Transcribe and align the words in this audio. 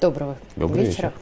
Доброго 0.00 0.36
Добрый 0.56 0.84
вечера. 0.84 1.06
вечер. 1.06 1.12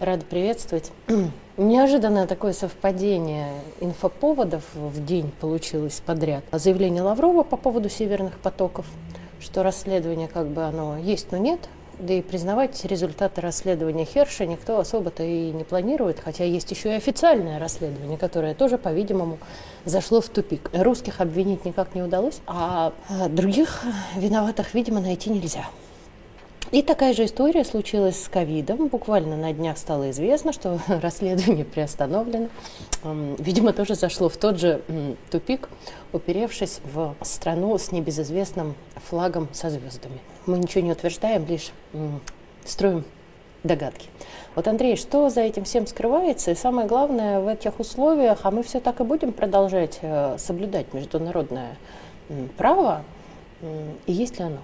Рада 0.00 0.24
приветствовать. 0.26 0.92
Неожиданное 1.56 2.26
такое 2.26 2.52
совпадение 2.52 3.48
инфоповодов 3.80 4.64
в 4.74 5.02
день 5.02 5.32
получилось 5.40 6.02
подряд. 6.04 6.44
Заявление 6.52 7.00
Лаврова 7.00 7.42
по 7.42 7.56
поводу 7.56 7.88
северных 7.88 8.38
потоков, 8.38 8.84
что 9.40 9.62
расследование 9.62 10.28
как 10.28 10.48
бы 10.48 10.64
оно 10.64 10.98
есть, 10.98 11.32
но 11.32 11.38
нет. 11.38 11.70
Да 11.98 12.12
и 12.12 12.20
признавать 12.20 12.84
результаты 12.84 13.40
расследования 13.40 14.04
Херша 14.04 14.44
никто 14.44 14.78
особо-то 14.78 15.22
и 15.22 15.50
не 15.50 15.64
планирует, 15.64 16.20
хотя 16.20 16.44
есть 16.44 16.70
еще 16.70 16.90
и 16.90 16.96
официальное 16.96 17.58
расследование, 17.58 18.18
которое 18.18 18.52
тоже, 18.52 18.76
по-видимому, 18.76 19.38
зашло 19.86 20.20
в 20.20 20.28
тупик. 20.28 20.70
Русских 20.74 21.22
обвинить 21.22 21.64
никак 21.64 21.94
не 21.94 22.02
удалось, 22.02 22.40
а 22.46 22.92
а 23.08 23.30
других 23.30 23.82
виноватых, 24.14 24.74
видимо, 24.74 25.00
найти 25.00 25.30
нельзя. 25.30 25.64
И 26.72 26.82
такая 26.82 27.14
же 27.14 27.24
история 27.24 27.64
случилась 27.64 28.24
с 28.24 28.28
ковидом. 28.28 28.88
Буквально 28.88 29.36
на 29.36 29.52
днях 29.52 29.78
стало 29.78 30.10
известно, 30.10 30.52
что 30.52 30.80
расследование 30.88 31.64
приостановлено. 31.64 32.48
Видимо, 33.38 33.72
тоже 33.72 33.94
зашло 33.94 34.28
в 34.28 34.36
тот 34.36 34.58
же 34.58 34.82
тупик, 35.30 35.68
уперевшись 36.12 36.80
в 36.92 37.14
страну 37.22 37.78
с 37.78 37.92
небезызвестным 37.92 38.74
флагом 39.08 39.48
со 39.52 39.70
звездами. 39.70 40.18
Мы 40.46 40.58
ничего 40.58 40.82
не 40.82 40.92
утверждаем, 40.92 41.46
лишь 41.46 41.70
строим 42.64 43.04
догадки. 43.62 44.08
Вот, 44.54 44.66
Андрей, 44.68 44.96
что 44.96 45.28
за 45.28 45.42
этим 45.42 45.64
всем 45.64 45.86
скрывается? 45.86 46.50
И 46.50 46.54
самое 46.54 46.88
главное, 46.88 47.40
в 47.40 47.48
этих 47.48 47.78
условиях, 47.78 48.40
а 48.42 48.50
мы 48.50 48.62
все 48.62 48.80
так 48.80 49.00
и 49.00 49.04
будем 49.04 49.32
продолжать 49.32 49.98
э, 50.02 50.36
соблюдать 50.38 50.94
международное 50.94 51.76
право, 52.56 53.02
и 54.06 54.12
есть 54.12 54.38
ли 54.38 54.44
оно? 54.44 54.60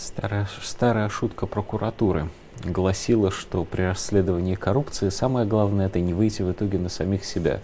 Старая, 0.00 0.48
старая 0.62 1.10
шутка 1.10 1.44
прокуратуры 1.44 2.30
гласила, 2.64 3.30
что 3.30 3.64
при 3.64 3.82
расследовании 3.82 4.54
коррупции 4.54 5.10
самое 5.10 5.46
главное 5.46 5.88
это 5.88 6.00
не 6.00 6.14
выйти 6.14 6.40
в 6.40 6.50
итоге 6.50 6.78
на 6.78 6.88
самих 6.88 7.22
себя. 7.22 7.60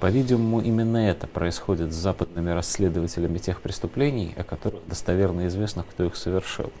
По-видимому, 0.00 0.62
именно 0.62 0.96
это 0.96 1.26
происходит 1.26 1.92
с 1.92 1.96
западными 1.96 2.48
расследователями 2.48 3.36
тех 3.36 3.60
преступлений, 3.60 4.32
о 4.38 4.42
которых 4.42 4.88
достоверно 4.88 5.46
известно, 5.48 5.82
кто 5.82 6.06
их 6.06 6.16
совершил. 6.16 6.72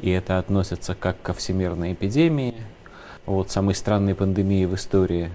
И 0.00 0.10
это 0.10 0.40
относится 0.40 0.96
как 0.96 1.22
ко 1.22 1.32
всемирной 1.32 1.92
эпидемии, 1.92 2.56
вот 3.24 3.52
самой 3.52 3.76
странной 3.76 4.16
пандемии 4.16 4.64
в 4.64 4.74
истории, 4.74 5.30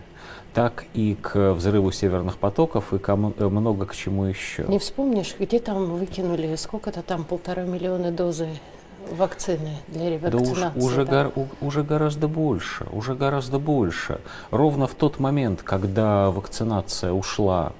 так 0.55 0.85
и 0.93 1.15
к 1.21 1.51
взрыву 1.53 1.91
северных 1.91 2.37
потоков 2.37 2.93
и 2.93 2.97
ко 2.97 3.11
э, 3.37 3.47
много 3.47 3.85
к 3.85 3.93
чему 3.93 4.23
еще. 4.23 4.63
Не 4.63 4.79
вспомнишь, 4.79 5.35
где 5.37 5.59
там 5.59 5.97
выкинули 5.97 6.55
сколько-то 6.55 7.01
там 7.01 7.25
полтора 7.25 7.63
миллиона 7.63 8.09
дозы 8.11 8.47
вакцины 9.11 9.77
для 9.89 10.17
Да 10.17 10.37
уж, 10.37 10.47
ревакцинации? 10.47 10.79
уже, 10.79 11.05
там? 11.05 11.31
гор- 11.35 11.45
уже 11.59 11.83
гораздо 11.83 12.27
больше, 12.29 12.87
уже 12.93 13.15
гораздо 13.15 13.59
больше. 13.59 14.19
Ровно 14.49 14.87
в 14.87 14.95
тот 14.95 15.19
момент, 15.19 15.61
когда 15.61 16.31
вакцинация 16.31 17.11
ушла, 17.11 17.73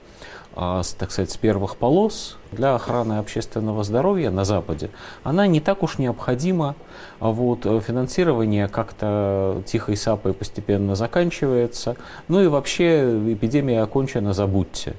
с, 0.56 0.94
так 0.94 1.12
сказать, 1.12 1.32
с 1.32 1.38
первых 1.38 1.78
полос 1.78 2.38
для 2.52 2.76
охраны 2.76 3.20
общественного 3.20 3.84
здоровья 3.84 4.32
на 4.32 4.46
Западе, 4.46 4.90
она 5.24 5.48
не 5.48 5.60
так 5.60 5.84
уж 5.84 5.98
необходима. 5.98 6.76
А 7.20 7.30
вот 7.32 7.66
э, 7.66 7.80
финансирование 7.82 8.68
как-то 8.68 9.62
тихой 9.66 9.98
сапой 9.98 10.34
постепенно 10.34 10.96
заканчивается. 10.96 11.98
Ну 12.28 12.42
и 12.42 12.48
вообще 12.48 13.34
эпидемия 13.34 13.82
окончена, 13.82 14.34
забудьте. 14.34 14.96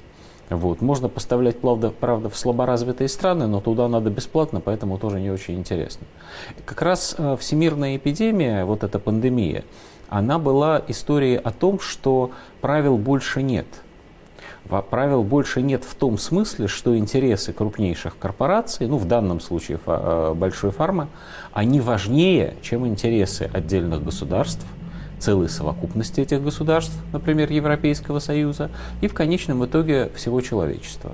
Вот. 0.49 0.81
Можно 0.81 1.09
поставлять, 1.09 1.61
правда, 1.61 1.91
правда, 1.91 2.29
в 2.29 2.37
слаборазвитые 2.37 3.09
страны, 3.09 3.47
но 3.47 3.61
туда 3.61 3.89
надо 3.89 4.11
бесплатно, 4.11 4.61
поэтому 4.61 4.99
тоже 4.99 5.21
не 5.21 5.31
очень 5.31 5.55
интересно. 5.55 6.07
Как 6.65 6.83
раз 6.83 7.17
э, 7.19 7.37
всемирная 7.39 7.97
эпидемия, 7.97 8.65
вот 8.65 8.85
эта 8.85 8.99
пандемия, 8.99 9.65
она 10.09 10.39
была 10.39 10.81
историей 10.87 11.37
о 11.37 11.51
том, 11.51 11.81
что 11.81 12.31
правил 12.61 12.97
больше 12.97 13.43
нет. 13.43 13.67
Правил 14.91 15.23
больше 15.23 15.63
нет 15.63 15.85
в 15.85 15.95
том 15.95 16.19
смысле, 16.19 16.67
что 16.67 16.97
интересы 16.97 17.53
крупнейших 17.53 18.19
корпораций, 18.19 18.87
ну 18.87 18.97
в 18.97 19.07
данном 19.07 19.41
случае 19.41 19.79
э, 19.87 20.35
большой 20.35 20.71
фармы, 20.71 21.09
они 21.53 21.81
важнее, 21.81 22.57
чем 22.63 22.87
интересы 22.87 23.51
отдельных 23.53 24.03
государств, 24.03 24.67
целой 25.19 25.49
совокупности 25.49 26.21
этих 26.21 26.43
государств, 26.43 26.95
например, 27.13 27.51
Европейского 27.51 28.19
Союза, 28.19 28.71
и 29.01 29.09
в 29.09 29.15
конечном 29.15 29.65
итоге 29.65 30.11
всего 30.15 30.41
человечества. 30.41 31.13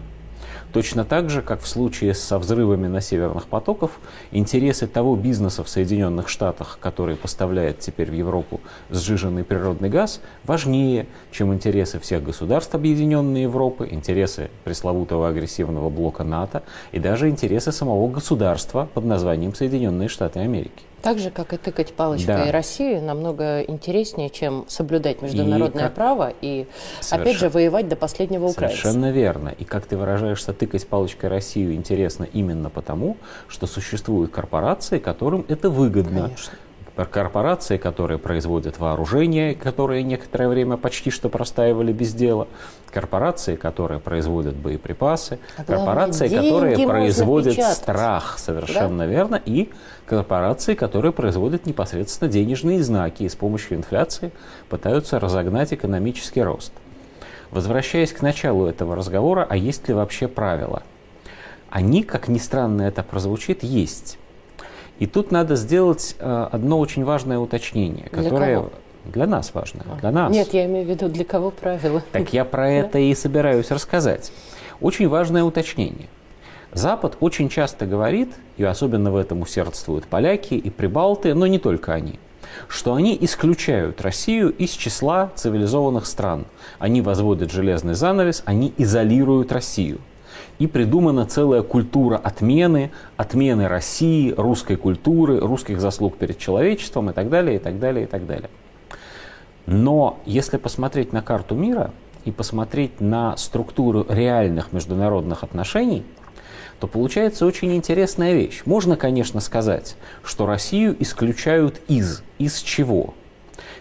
Точно 0.72 1.04
так 1.04 1.28
же, 1.28 1.42
как 1.42 1.60
в 1.60 1.68
случае 1.68 2.14
со 2.14 2.38
взрывами 2.38 2.86
на 2.86 3.02
северных 3.02 3.46
потоков, 3.46 4.00
интересы 4.30 4.86
того 4.86 5.16
бизнеса 5.16 5.62
в 5.62 5.68
Соединенных 5.68 6.30
Штатах, 6.30 6.78
который 6.80 7.14
поставляет 7.14 7.80
теперь 7.80 8.10
в 8.10 8.14
Европу 8.14 8.60
сжиженный 8.88 9.44
природный 9.44 9.90
газ, 9.90 10.22
важнее, 10.44 11.06
чем 11.30 11.52
интересы 11.52 12.00
всех 12.00 12.22
государств 12.22 12.74
Объединенной 12.74 13.42
Европы, 13.42 13.86
интересы 13.90 14.48
пресловутого 14.64 15.28
агрессивного 15.28 15.90
блока 15.90 16.24
НАТО 16.24 16.62
и 16.92 16.98
даже 16.98 17.28
интересы 17.28 17.70
самого 17.70 18.08
государства 18.08 18.88
под 18.94 19.04
названием 19.04 19.54
Соединенные 19.54 20.08
Штаты 20.08 20.40
Америки. 20.40 20.82
Так 21.02 21.18
же, 21.18 21.30
как 21.30 21.52
и 21.52 21.56
тыкать 21.56 21.92
палочкой 21.94 22.46
Да. 22.46 22.52
Россию, 22.52 23.02
намного 23.02 23.60
интереснее, 23.62 24.30
чем 24.30 24.64
соблюдать 24.68 25.20
международное 25.20 25.84
как- 25.84 25.94
право 25.94 26.32
и, 26.40 26.62
опять 26.62 27.04
Совершенно. 27.04 27.38
же, 27.38 27.48
воевать 27.48 27.88
до 27.88 27.96
последнего 27.96 28.46
украинца. 28.46 28.76
Совершенно 28.80 29.10
верно. 29.10 29.48
И 29.58 29.64
как 29.64 29.86
ты 29.86 29.96
выражаешься, 29.96 30.52
тыкать 30.52 30.86
палочкой 30.86 31.28
Россию 31.30 31.74
интересно 31.74 32.24
именно 32.32 32.70
потому, 32.70 33.16
что 33.48 33.66
существуют 33.66 34.30
корпорации, 34.30 34.98
которым 35.00 35.44
это 35.48 35.70
выгодно. 35.70 36.22
Конечно. 36.22 36.52
Кор- 36.96 37.06
Корпорации, 37.06 37.76
которые 37.78 38.18
производят 38.18 38.78
вооружение, 38.78 39.54
которые 39.54 40.02
некоторое 40.02 40.48
время 40.48 40.76
почти 40.76 41.10
что 41.10 41.28
простаивали 41.28 41.92
без 41.92 42.12
дела. 42.12 42.48
Корпорации, 42.90 43.56
которые 43.56 44.00
производят 44.00 44.54
боеприпасы. 44.54 45.38
А 45.56 45.64
корпорации, 45.64 46.28
которые 46.28 46.86
производят 46.86 47.54
печатать. 47.56 47.76
страх. 47.76 48.38
Совершенно 48.38 49.06
верно. 49.06 49.40
И 49.44 49.70
корпорации, 50.06 50.74
которые 50.74 51.12
производят 51.12 51.64
непосредственно 51.64 52.30
денежные 52.30 52.82
знаки 52.82 53.22
и 53.22 53.28
с 53.28 53.34
помощью 53.34 53.78
инфляции 53.78 54.30
пытаются 54.68 55.18
разогнать 55.18 55.72
экономический 55.72 56.42
рост. 56.42 56.72
Возвращаясь 57.50 58.12
к 58.12 58.22
началу 58.22 58.66
этого 58.66 58.96
разговора, 58.96 59.46
а 59.48 59.56
есть 59.56 59.88
ли 59.88 59.94
вообще 59.94 60.28
правила? 60.28 60.82
Они, 61.70 62.02
как 62.02 62.28
ни 62.28 62.38
странно 62.38 62.82
это 62.82 63.02
прозвучит, 63.02 63.62
есть. 63.62 64.18
И 65.02 65.06
тут 65.08 65.32
надо 65.32 65.56
сделать 65.56 66.14
э, 66.20 66.48
одно 66.52 66.78
очень 66.78 67.02
важное 67.02 67.40
уточнение, 67.40 68.08
Для 68.12 68.22
которое 68.22 68.54
кого? 68.54 68.70
для 69.04 69.26
нас 69.26 69.52
важно. 69.52 69.82
Для 70.00 70.12
нас. 70.12 70.32
Нет, 70.32 70.54
я 70.54 70.66
имею 70.66 70.86
в 70.86 70.88
виду, 70.88 71.08
для 71.08 71.24
кого 71.24 71.50
правила. 71.50 72.04
Так 72.12 72.32
я 72.32 72.44
про 72.44 72.70
это 72.70 73.00
и 73.00 73.12
собираюсь 73.16 73.72
рассказать. 73.72 74.30
Очень 74.80 75.08
важное 75.08 75.42
уточнение. 75.42 76.08
Запад 76.70 77.16
очень 77.18 77.48
часто 77.48 77.84
говорит, 77.84 78.28
и 78.58 78.62
особенно 78.62 79.10
в 79.10 79.16
этом 79.16 79.40
усердствуют 79.40 80.04
поляки 80.06 80.54
и 80.54 80.70
прибалты, 80.70 81.34
но 81.34 81.48
не 81.48 81.58
только 81.58 81.94
они, 81.94 82.20
что 82.68 82.94
они 82.94 83.18
исключают 83.20 84.00
Россию 84.02 84.50
из 84.50 84.70
числа 84.70 85.32
цивилизованных 85.34 86.06
стран. 86.06 86.46
Они 86.78 87.02
возводят 87.02 87.50
железный 87.50 87.94
занавес, 87.94 88.44
они 88.46 88.72
изолируют 88.78 89.50
Россию. 89.50 89.98
И 90.62 90.68
придумана 90.68 91.26
целая 91.26 91.62
культура 91.62 92.16
отмены, 92.16 92.92
отмены 93.16 93.66
России, 93.66 94.30
русской 94.30 94.76
культуры, 94.76 95.40
русских 95.40 95.80
заслуг 95.80 96.16
перед 96.16 96.38
человечеством 96.38 97.10
и 97.10 97.12
так 97.12 97.30
далее, 97.30 97.56
и 97.56 97.58
так 97.58 97.80
далее, 97.80 98.04
и 98.04 98.06
так 98.06 98.26
далее. 98.26 98.48
Но 99.66 100.20
если 100.24 100.58
посмотреть 100.58 101.12
на 101.12 101.20
карту 101.20 101.56
мира 101.56 101.90
и 102.24 102.30
посмотреть 102.30 103.00
на 103.00 103.36
структуру 103.36 104.06
реальных 104.08 104.72
международных 104.72 105.42
отношений, 105.42 106.04
то 106.78 106.86
получается 106.86 107.44
очень 107.44 107.74
интересная 107.74 108.34
вещь. 108.34 108.62
Можно, 108.64 108.94
конечно, 108.94 109.40
сказать, 109.40 109.96
что 110.22 110.46
Россию 110.46 110.94
исключают 111.00 111.80
из. 111.88 112.22
Из 112.38 112.60
чего? 112.60 113.14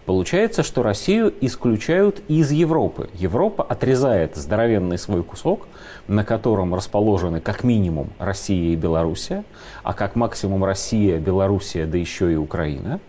Получается, 0.06 0.64
что 0.64 0.84
Россию 0.84 1.34
исключают 1.42 2.22
из 2.28 2.52
Европы. 2.52 3.10
Европа 3.14 3.64
отрезает 3.64 4.36
здоровенный 4.36 4.98
свой 4.98 5.24
кусок, 5.24 5.68
на 6.08 6.24
котором 6.24 6.76
расположены 6.76 7.40
как 7.40 7.64
минимум 7.64 8.10
Россия 8.20 8.74
и 8.74 8.76
Белоруссия, 8.76 9.44
а 9.84 9.94
как 9.94 10.16
максимум 10.16 10.64
Россия, 10.66 11.20
Белоруссия, 11.20 11.86
да 11.86 11.98
еще 11.98 12.32
и 12.32 12.36
Украина. 12.36 13.00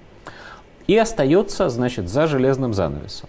И 0.86 0.96
остается, 0.96 1.68
значит, 1.68 2.08
за 2.08 2.26
железным 2.26 2.74
занавесом. 2.74 3.28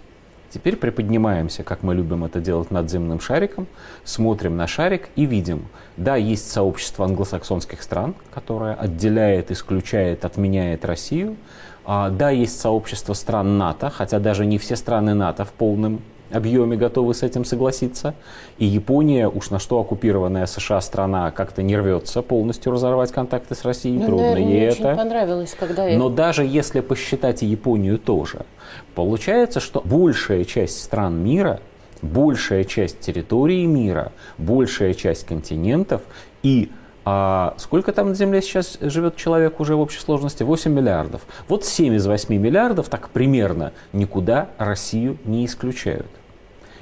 Теперь 0.54 0.76
приподнимаемся, 0.76 1.64
как 1.64 1.82
мы 1.82 1.96
любим 1.96 2.24
это 2.24 2.38
делать 2.38 2.70
надземным 2.70 3.18
шариком, 3.18 3.66
смотрим 4.04 4.56
на 4.56 4.68
шарик 4.68 5.08
и 5.16 5.26
видим, 5.26 5.66
да, 5.96 6.14
есть 6.14 6.48
сообщество 6.48 7.04
англосаксонских 7.06 7.82
стран, 7.82 8.14
которое 8.32 8.74
отделяет, 8.74 9.50
исключает, 9.50 10.24
отменяет 10.24 10.84
Россию. 10.84 11.36
А, 11.84 12.10
да, 12.10 12.30
есть 12.30 12.60
сообщество 12.60 13.12
стран 13.14 13.58
НАТО, 13.58 13.90
хотя 13.90 14.18
даже 14.18 14.46
не 14.46 14.58
все 14.58 14.76
страны 14.76 15.14
НАТО 15.14 15.44
в 15.44 15.52
полном 15.52 16.00
объеме 16.30 16.76
готовы 16.76 17.14
с 17.14 17.22
этим 17.22 17.44
согласиться. 17.44 18.14
И 18.58 18.64
Япония, 18.64 19.28
уж 19.28 19.50
на 19.50 19.58
что 19.58 19.78
оккупированная 19.80 20.46
США 20.46 20.80
страна, 20.80 21.30
как-то 21.30 21.62
не 21.62 21.76
рвется 21.76 22.22
полностью 22.22 22.72
разорвать 22.72 23.12
контакты 23.12 23.54
с 23.54 23.64
Россией. 23.64 23.98
Ну, 23.98 24.06
Трудно 24.06 24.30
наверное, 24.30 24.52
ей 24.52 24.68
это. 24.68 24.94
понравилось, 24.96 25.54
когда 25.58 25.88
Но 25.90 26.08
даже 26.08 26.44
если 26.44 26.80
посчитать 26.80 27.42
и 27.42 27.46
Японию 27.46 27.98
тоже, 27.98 28.46
получается, 28.94 29.60
что 29.60 29.80
большая 29.84 30.44
часть 30.44 30.82
стран 30.82 31.22
мира, 31.22 31.60
большая 32.02 32.64
часть 32.64 33.00
территории 33.00 33.64
мира, 33.66 34.12
большая 34.38 34.94
часть 34.94 35.26
континентов 35.26 36.02
и 36.42 36.70
а 37.04 37.54
сколько 37.58 37.92
там 37.92 38.08
на 38.08 38.14
Земле 38.14 38.40
сейчас 38.40 38.78
живет 38.80 39.16
человек 39.16 39.60
уже 39.60 39.76
в 39.76 39.80
общей 39.80 40.00
сложности? 40.00 40.42
8 40.42 40.72
миллиардов. 40.72 41.22
Вот 41.48 41.64
7 41.64 41.94
из 41.94 42.06
8 42.06 42.34
миллиардов, 42.34 42.88
так 42.88 43.10
примерно, 43.10 43.72
никуда 43.92 44.48
Россию 44.58 45.18
не 45.24 45.44
исключают. 45.44 46.10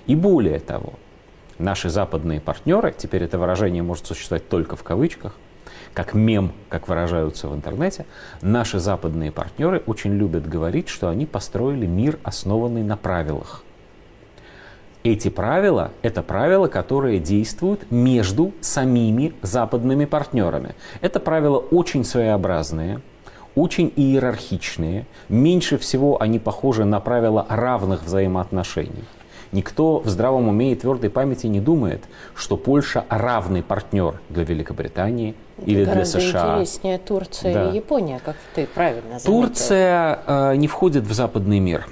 И 0.07 0.15
более 0.15 0.61
того, 0.61 0.95
наши 1.59 1.91
западные 1.91 2.41
партнеры, 2.41 2.95
теперь 2.97 3.25
это 3.25 3.39
выражение 3.39 3.83
может 3.83 4.07
существовать 4.07 4.49
только 4.49 4.77
в 4.77 4.83
кавычках, 4.83 5.35
как 5.93 6.15
мем, 6.15 6.53
как 6.69 6.89
выражаются 6.89 7.49
в 7.49 7.55
интернете, 7.55 8.07
наши 8.41 8.79
западные 8.79 9.33
партнеры 9.33 9.83
очень 9.87 10.15
любят 10.15 10.49
говорить, 10.49 10.89
что 10.89 11.09
они 11.09 11.27
построили 11.27 11.87
мир, 11.87 12.19
основанный 12.23 12.83
на 12.83 12.97
правилах– 12.97 13.65
эти 15.05 15.29
правила– 15.29 15.91
это 16.03 16.23
правила, 16.23 16.69
которые 16.69 17.19
действуют 17.19 17.91
между 17.91 18.53
самими 18.61 19.35
западными 19.43 20.05
партнерами. 20.05 20.75
Это 21.01 21.21
правила 21.21 21.59
очень 21.59 22.05
своеобразные, 22.05 23.01
очень 23.55 23.93
иерархичные. 23.97 25.07
Меньше 25.29 25.79
всего 25.79 26.21
они 26.23 26.39
похожи 26.39 26.85
на 26.85 27.01
правила 27.01 27.47
равных 27.49 28.05
взаимоотношений. 28.05 29.05
Никто 29.51 29.99
в 29.99 30.09
здравом 30.09 30.49
уме 30.49 30.73
и 30.73 30.75
твердой 30.75 31.11
памяти 31.11 31.47
не 31.47 31.61
думает, 31.61 32.05
что 32.35 32.57
Польша 32.57 33.05
равный 33.11 33.63
партнер 33.63 34.19
для 34.31 34.45
Великобритании 34.45 35.35
Это 35.59 35.71
или 35.71 35.85
для 35.85 36.05
США. 36.07 36.55
интереснее 36.55 36.99
Турция 36.99 37.53
да. 37.53 37.71
и 37.71 37.77
Япония, 37.77 38.19
как 38.25 38.37
ты 38.55 38.67
правильно 38.67 39.19
заметил. 39.19 39.27
Турция 39.27 40.21
э, 40.27 40.57
не 40.57 40.69
входит 40.69 41.05
в 41.05 41.13
западный 41.13 41.59
мир 41.59 41.87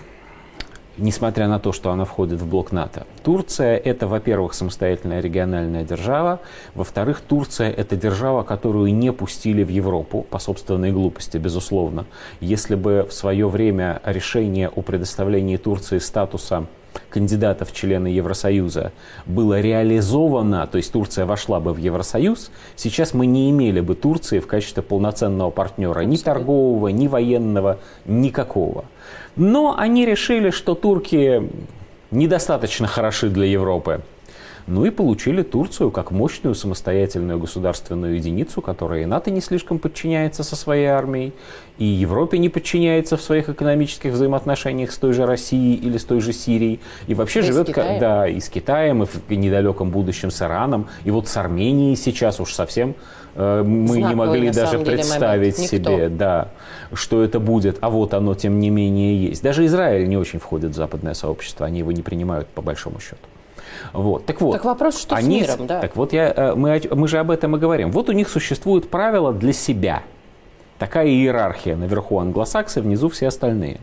несмотря 1.01 1.49
на 1.49 1.59
то, 1.59 1.73
что 1.73 1.91
она 1.91 2.05
входит 2.05 2.41
в 2.41 2.47
блок 2.47 2.73
НАТО. 2.73 3.07
Турция– 3.25 3.77
это, 3.85 4.07
во-первых, 4.07 4.55
самостоятельная 4.55 5.21
региональная 5.21 5.85
держава, 5.85 6.41
во-вторых, 6.75 7.21
Турция– 7.21 7.71
это 7.77 7.97
держава, 7.97 8.43
которую 8.43 8.95
не 8.95 9.13
пустили 9.13 9.65
в 9.65 9.69
Европу 9.69 10.27
по 10.31 10.39
собственной 10.39 10.93
глупости, 10.93 11.39
безусловно. 11.39 12.07
Если 12.41 12.75
бы 12.75 13.07
в 13.09 13.13
свое 13.13 13.49
время 13.49 14.01
решение 14.05 14.69
о 14.69 14.83
предоставлении 14.83 15.57
Турции 15.57 15.99
статуса 15.99 16.67
кандидата 17.09 17.65
в 17.65 17.73
члены 17.73 18.09
Евросоюза 18.09 18.93
было 19.27 19.61
реализовано, 19.61 20.67
то 20.67 20.77
есть 20.77 20.93
Турция 20.93 21.27
вошла 21.27 21.61
бы 21.61 21.73
в 21.73 21.77
Евросоюз, 21.77 22.51
сейчас 22.77 23.15
мы 23.15 23.27
не 23.27 23.51
имели 23.51 23.81
бы 23.81 23.95
Турции 23.95 24.39
в 24.39 24.47
качестве 24.47 24.83
полноценного 24.83 25.51
партнера 25.51 26.01
ни 26.01 26.17
торгового, 26.17 26.89
ни 26.89 27.09
военного, 27.09 27.79
никакого. 28.07 28.85
Но 29.37 29.77
они 29.79 30.07
решили, 30.07 30.51
что 30.51 30.75
турки 30.75 31.51
недостаточно 32.11 32.87
хороши 32.87 33.29
для 33.29 33.47
Европы. 33.47 34.01
Ну 34.67 34.85
и 34.85 34.91
получили 34.91 35.43
Турцию 35.43 35.91
как 35.91 36.11
мощную 36.11 36.55
самостоятельную 36.55 37.39
государственную 37.39 38.17
единицу, 38.17 38.61
которая 38.61 39.03
и 39.03 39.07
НАТО 39.07 39.31
не 39.31 39.41
слишком 39.41 39.79
подчиняется 39.79 40.43
со 40.43 40.57
своей 40.57 40.87
армией, 40.87 41.33
и 41.79 41.85
Европе 41.85 42.39
не 42.39 42.49
подчиняется 42.49 43.17
в 43.17 43.23
своих 43.23 43.49
экономических 43.49 44.13
взаимоотношениях 44.13 44.93
с 44.93 44.99
той 44.99 45.13
же 45.13 45.27
Россией 45.27 45.77
или 45.77 45.97
с 45.97 46.05
той 46.05 46.21
же 46.21 46.33
Сирией, 46.33 46.81
и 47.07 47.15
вообще 47.15 47.41
и 47.41 47.43
живет 47.43 47.71
да, 47.75 48.29
и 48.29 48.39
с 48.39 48.49
Китаем, 48.49 49.03
и 49.03 49.07
в 49.07 49.31
недалеком 49.31 49.91
будущем 49.91 50.31
с 50.31 50.43
Ираном, 50.43 50.89
и 51.05 51.11
вот 51.11 51.27
с 51.27 51.37
Арменией 51.37 51.97
сейчас 51.97 52.39
уж 52.39 52.53
совсем 52.53 52.95
э, 53.35 53.63
мы 53.63 53.89
Знаковый, 53.89 54.09
не 54.09 54.15
могли 54.15 54.51
даже 54.51 54.79
представить 54.79 55.57
себе, 55.57 56.09
да, 56.11 56.49
что 56.93 57.25
это 57.25 57.41
будет, 57.41 57.79
а 57.81 57.89
вот 57.89 58.15
оно 58.15 58.35
тем 58.35 58.59
не 58.59 58.71
менее 58.71 59.29
есть. 59.29 59.43
Даже 59.43 59.65
Израиль 59.65 60.07
не 60.09 60.19
очень 60.19 60.39
входит 60.39 60.73
в 60.73 60.77
западное 60.77 61.15
сообщество, 61.15 61.67
они 61.67 61.79
его 61.79 61.93
не 61.93 62.03
принимают 62.03 62.49
по 62.49 62.61
большому 62.61 63.01
счету. 63.01 63.17
Вот. 63.93 64.27
Так 64.27 64.41
вот, 64.41 64.53
так 64.53 64.65
вопрос, 64.65 64.99
что 64.99 65.17
они, 65.17 65.43
с 65.43 65.49
миром, 65.49 65.67
да? 65.67 65.81
Так 65.81 65.97
вот, 65.97 66.13
я, 66.13 66.33
э, 66.35 66.55
мы, 66.55 66.81
мы 66.91 67.09
же 67.09 67.19
об 67.19 67.31
этом 67.31 67.57
и 67.57 67.59
говорим. 67.59 67.91
Вот 67.91 68.09
у 68.09 68.13
них 68.13 68.29
существуют 68.29 68.91
правила 68.91 69.33
для 69.33 69.53
себя. 69.53 70.03
Такая 70.79 71.09
иерархия. 71.09 71.77
Наверху 71.77 72.19
англосаксы, 72.19 72.81
внизу 72.81 73.09
все 73.09 73.29
остальные. 73.29 73.81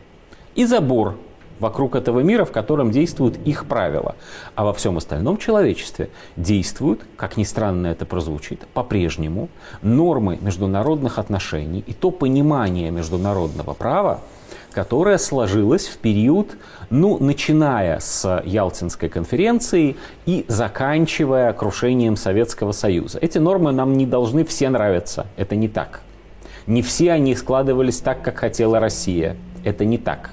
И 0.54 0.64
забор 0.64 1.14
вокруг 1.58 1.96
этого 1.96 2.20
мира, 2.20 2.44
в 2.44 2.52
котором 2.52 2.90
действуют 2.90 3.36
их 3.44 3.66
правила. 3.66 4.16
А 4.54 4.64
во 4.64 4.72
всем 4.72 4.96
остальном 4.96 5.38
человечестве 5.38 6.10
действуют, 6.36 7.02
как 7.16 7.36
ни 7.36 7.44
странно 7.44 7.88
это 7.88 8.06
прозвучит, 8.06 8.66
по-прежнему 8.74 9.48
нормы 9.82 10.38
международных 10.40 11.18
отношений 11.18 11.84
и 11.86 11.92
то 11.92 12.10
понимание 12.10 12.90
международного 12.90 13.74
права, 13.74 14.20
которая 14.78 15.18
сложилась 15.18 15.88
в 15.88 15.96
период, 15.96 16.56
ну, 16.88 17.18
начиная 17.18 17.98
с 17.98 18.42
Ялтинской 18.44 19.08
конференции 19.08 19.96
и 20.24 20.44
заканчивая 20.46 21.52
крушением 21.52 22.14
Советского 22.14 22.70
Союза. 22.70 23.18
Эти 23.20 23.38
нормы 23.38 23.72
нам 23.72 23.94
не 23.94 24.06
должны 24.06 24.44
все 24.44 24.68
нравиться. 24.68 25.26
Это 25.36 25.56
не 25.56 25.66
так. 25.66 26.02
Не 26.68 26.82
все 26.82 27.10
они 27.10 27.34
складывались 27.34 27.98
так, 27.98 28.22
как 28.22 28.38
хотела 28.38 28.78
Россия. 28.78 29.36
Это 29.64 29.84
не 29.84 29.98
так. 29.98 30.30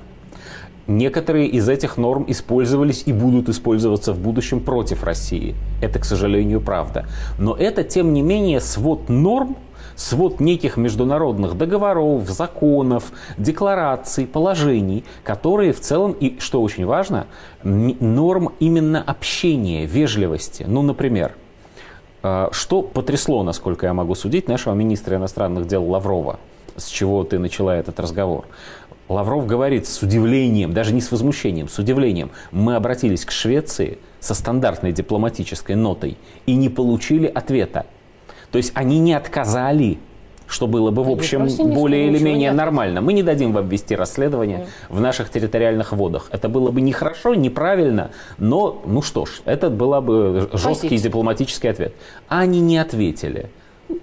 Некоторые 0.85 1.47
из 1.47 1.67
этих 1.67 1.97
норм 1.97 2.25
использовались 2.27 3.01
и 3.07 3.13
будут 3.13 3.49
использоваться 3.49 4.13
в 4.13 4.19
будущем 4.19 4.59
против 4.59 5.03
России. 5.03 5.55
Это, 5.81 5.97
к 5.97 6.05
сожалению, 6.05 6.61
правда. 6.61 7.07
Но 7.39 7.55
это, 7.55 7.83
тем 7.83 8.13
не 8.13 8.21
менее, 8.21 8.59
свод 8.59 9.09
норм, 9.09 9.57
свод 9.95 10.39
неких 10.39 10.77
международных 10.77 11.57
договоров, 11.57 12.29
законов, 12.29 13.11
деклараций, 13.37 14.27
положений, 14.27 15.03
которые 15.23 15.73
в 15.73 15.79
целом, 15.79 16.11
и 16.13 16.39
что 16.39 16.61
очень 16.61 16.85
важно, 16.85 17.27
норм 17.63 18.53
именно 18.59 19.01
общения, 19.01 19.85
вежливости. 19.85 20.65
Ну, 20.67 20.81
например, 20.81 21.35
э, 22.23 22.49
что 22.51 22.81
потрясло, 22.81 23.43
насколько 23.43 23.85
я 23.85 23.93
могу 23.93 24.15
судить, 24.15 24.47
нашего 24.47 24.73
министра 24.73 25.17
иностранных 25.17 25.67
дел 25.67 25.83
Лаврова, 25.83 26.39
с 26.75 26.87
чего 26.87 27.23
ты 27.23 27.39
начала 27.39 27.75
этот 27.75 27.99
разговор. 27.99 28.45
Лавров 29.07 29.45
говорит 29.45 29.87
с 29.87 30.01
удивлением, 30.01 30.73
даже 30.73 30.93
не 30.93 30.99
с 30.99 31.11
возмущением, 31.11 31.67
с 31.67 31.77
удивлением. 31.77 32.31
Мы 32.51 32.75
обратились 32.75 33.23
к 33.23 33.31
Швеции 33.31 33.99
со 34.19 34.33
стандартной 34.33 34.91
дипломатической 34.91 35.75
нотой 35.75 36.17
и 36.47 36.55
не 36.55 36.69
получили 36.69 37.27
ответа. 37.27 37.85
То 38.55 38.57
есть 38.57 38.71
они 38.73 38.99
не 38.99 39.11
отказали, 39.11 39.97
что 40.47 40.65
было 40.65 40.89
бы, 40.89 41.03
в 41.03 41.09
общем, 41.09 41.45
более 41.73 42.07
или 42.07 42.23
менее 42.23 42.53
нормально. 42.53 43.01
Мы 43.01 43.11
не 43.11 43.21
дадим 43.21 43.51
вам 43.51 43.67
вести 43.67 43.97
расследование 43.97 44.59
Нет. 44.59 44.69
в 44.87 45.01
наших 45.01 45.29
территориальных 45.29 45.91
водах. 45.91 46.29
Это 46.31 46.47
было 46.47 46.71
бы 46.71 46.79
нехорошо, 46.79 47.35
неправильно, 47.35 48.11
но, 48.37 48.81
ну 48.85 49.01
что 49.01 49.25
ж, 49.25 49.41
это 49.43 49.69
был 49.69 49.99
бы 49.99 50.47
жесткий 50.53 50.87
Позиция. 50.87 51.09
дипломатический 51.09 51.67
ответ. 51.67 51.95
А 52.29 52.39
они 52.39 52.61
не 52.61 52.77
ответили. 52.77 53.49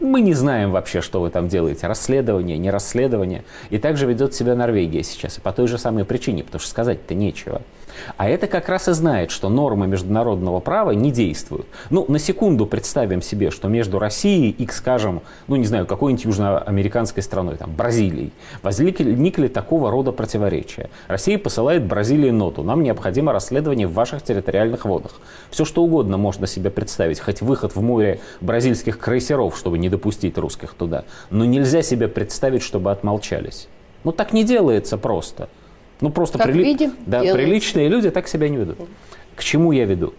Мы 0.00 0.20
не 0.20 0.34
знаем 0.34 0.70
вообще, 0.70 1.00
что 1.00 1.22
вы 1.22 1.30
там 1.30 1.48
делаете. 1.48 1.86
Расследование, 1.86 2.58
не 2.58 2.70
расследование. 2.70 3.44
И 3.70 3.78
также 3.78 4.04
ведет 4.04 4.34
себя 4.34 4.54
Норвегия 4.54 5.02
сейчас. 5.02 5.38
И 5.38 5.40
по 5.40 5.52
той 5.52 5.66
же 5.66 5.78
самой 5.78 6.04
причине, 6.04 6.44
потому 6.44 6.60
что 6.60 6.68
сказать-то 6.68 7.14
нечего. 7.14 7.62
А 8.16 8.28
это 8.28 8.46
как 8.46 8.68
раз 8.68 8.88
и 8.88 8.92
знает, 8.92 9.30
что 9.30 9.48
нормы 9.48 9.86
международного 9.86 10.60
права 10.60 10.92
не 10.92 11.10
действуют. 11.10 11.66
Ну, 11.90 12.04
на 12.08 12.18
секунду 12.18 12.66
представим 12.66 13.22
себе, 13.22 13.50
что 13.50 13.68
между 13.68 13.98
Россией 13.98 14.50
и, 14.50 14.66
скажем, 14.68 15.22
ну, 15.48 15.56
не 15.56 15.66
знаю, 15.66 15.86
какой-нибудь 15.86 16.24
южноамериканской 16.24 17.22
страной, 17.22 17.56
там, 17.56 17.72
Бразилией, 17.72 18.32
возникли 18.62 19.48
такого 19.48 19.90
рода 19.90 20.12
противоречия. 20.12 20.90
Россия 21.08 21.38
посылает 21.38 21.84
Бразилии 21.84 22.30
ноту, 22.30 22.62
нам 22.62 22.82
необходимо 22.82 23.32
расследование 23.32 23.86
в 23.86 23.92
ваших 23.92 24.22
территориальных 24.22 24.84
водах. 24.84 25.20
Все 25.50 25.64
что 25.64 25.82
угодно 25.82 26.16
можно 26.16 26.46
себе 26.46 26.70
представить, 26.70 27.20
хоть 27.20 27.42
выход 27.42 27.74
в 27.74 27.80
море 27.82 28.20
бразильских 28.40 28.98
крейсеров, 28.98 29.56
чтобы 29.56 29.78
не 29.78 29.88
допустить 29.88 30.38
русских 30.38 30.74
туда. 30.74 31.04
Но 31.30 31.44
нельзя 31.44 31.82
себе 31.82 32.08
представить, 32.08 32.62
чтобы 32.62 32.90
отмолчались. 32.90 33.68
Ну, 34.04 34.12
так 34.12 34.32
не 34.32 34.44
делается 34.44 34.98
просто. 34.98 35.48
Ну, 36.02 36.10
просто 36.10 36.36
как 36.36 36.48
прили... 36.48 36.64
видим, 36.64 36.92
да, 37.06 37.20
приличные 37.20 37.88
люди 37.88 38.10
так 38.10 38.26
себя 38.26 38.48
не 38.48 38.56
ведут. 38.56 38.76
К 39.36 39.42
чему 39.42 39.70
я 39.70 39.84
веду? 39.84 40.12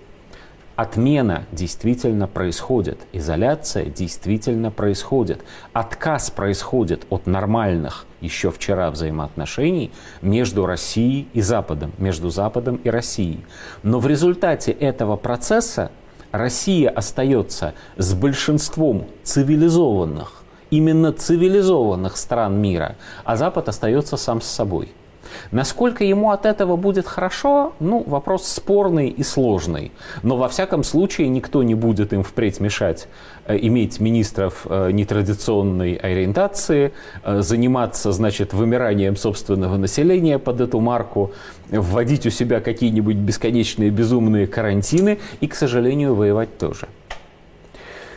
Отмена 0.78 1.44
действительно 1.52 2.26
происходит, 2.26 2.98
изоляция 3.12 3.86
действительно 3.86 4.72
происходит, 4.72 5.42
отказ 5.72 6.32
происходит 6.32 7.06
от 7.12 7.28
нормальных 7.28 8.08
еще 8.22 8.50
вчера 8.50 8.90
взаимоотношений 8.90 9.92
между 10.24 10.66
Россией 10.66 11.28
и 11.34 11.42
Западом, 11.42 11.92
между 12.00 12.30
Западом 12.30 12.78
и 12.78 12.90
Россией. 12.90 13.42
Но 13.84 14.00
в 14.00 14.08
результате 14.08 14.72
этого 14.72 15.16
процесса 15.16 15.92
Россия 16.32 16.90
остается 16.90 17.76
с 17.98 18.16
большинством 18.16 19.06
цивилизованных, 19.22 20.44
именно 20.72 21.12
цивилизованных 21.12 22.18
стран 22.18 22.60
мира, 22.60 22.96
а 23.26 23.36
Запад 23.36 23.68
остается 23.68 24.16
сам 24.18 24.42
с 24.42 24.48
собой– 24.48 24.90
Насколько 25.52 26.04
ему 26.04 26.32
от 26.32 26.46
этого 26.46 26.76
будет 26.76 27.08
хорошо, 27.08 27.74
ну, 27.80 28.04
вопрос 28.06 28.48
спорный 28.48 29.10
и 29.10 29.24
сложный. 29.24 29.92
Но 30.22 30.38
во 30.38 30.48
всяком 30.48 30.84
случае 30.84 31.30
никто 31.30 31.64
не 31.64 31.76
будет 31.76 32.14
им 32.14 32.24
впредь 32.24 32.60
мешать 32.60 33.08
э, 33.46 33.58
иметь 33.62 34.00
министров 34.00 34.66
э, 34.70 34.92
нетрадиционной 34.92 35.96
ориентации, 35.96 36.94
э, 37.24 37.42
заниматься, 37.42 38.12
значит, 38.12 38.54
вымиранием 38.54 39.16
собственного 39.16 39.78
населения 39.78 40.40
под 40.40 40.62
эту 40.62 40.80
марку, 40.80 41.32
вводить 41.70 42.26
у 42.26 42.30
себя 42.30 42.60
какие-нибудь 42.60 43.16
бесконечные 43.16 43.90
безумные 43.90 44.48
карантины 44.48 45.20
и, 45.42 45.48
к 45.48 45.56
сожалению, 45.56 46.16
воевать 46.16 46.58
тоже. 46.58 46.88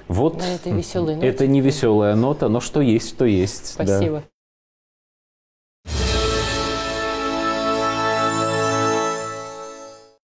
Вот 0.09 0.39
На 0.39 0.55
этой 0.55 0.73
веселой 0.73 1.17
ноте. 1.17 1.27
Это 1.27 1.47
не 1.47 1.61
веселая 1.61 2.15
нота, 2.15 2.49
но 2.49 2.61
что 2.61 2.81
есть, 2.81 3.17
то 3.17 3.25
есть. 3.25 3.67
Спасибо. 3.67 4.19
Да. 4.19 4.36